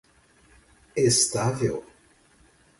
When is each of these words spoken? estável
estável 1.05 1.79